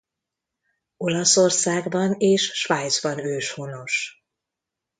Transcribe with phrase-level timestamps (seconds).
[0.97, 4.23] Olaszországban és Svájcban őshonos.